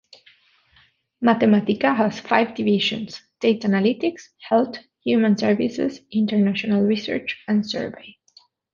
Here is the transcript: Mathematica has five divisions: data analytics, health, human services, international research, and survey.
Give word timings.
Mathematica 1.23 1.95
has 1.95 2.19
five 2.19 2.55
divisions: 2.55 3.21
data 3.39 3.67
analytics, 3.67 4.29
health, 4.39 4.79
human 5.03 5.37
services, 5.37 5.99
international 6.11 6.81
research, 6.81 7.37
and 7.47 7.63
survey. 7.69 8.17